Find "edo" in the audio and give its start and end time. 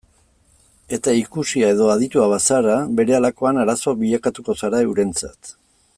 1.75-1.89